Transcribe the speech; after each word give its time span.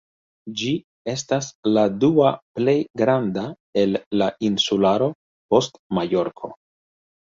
Ĝi 0.61 0.71
estas 1.13 1.49
la 1.75 1.83
dua 2.05 2.33
plej 2.61 2.77
granda 3.03 3.47
el 3.85 4.03
la 4.25 4.33
insularo 4.53 5.15
post 5.55 5.83
Majorko. 6.03 6.57